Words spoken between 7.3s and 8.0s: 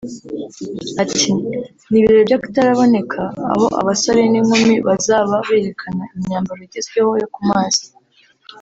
ku mazi